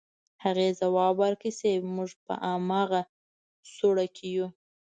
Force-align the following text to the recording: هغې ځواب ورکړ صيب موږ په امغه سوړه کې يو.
هغې 0.43 0.67
ځواب 0.79 1.13
ورکړ 1.23 1.51
صيب 1.59 1.81
موږ 1.95 2.09
په 2.25 2.33
امغه 2.53 3.01
سوړه 3.75 4.05
کې 4.15 4.27
يو. 4.35 4.47